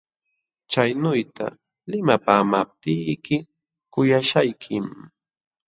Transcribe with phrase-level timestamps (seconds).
[0.71, 1.47] Chaynuyta
[1.89, 3.37] limapaamaptiyki
[3.93, 4.85] kuyaśhaykim.